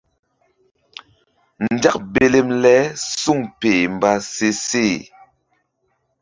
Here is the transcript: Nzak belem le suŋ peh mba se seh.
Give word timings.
Nzak 1.73 1.95
belem 2.13 2.47
le 2.63 2.75
suŋ 3.19 3.39
peh 3.59 3.81
mba 3.95 4.11
se 4.33 4.49
seh. 4.65 4.97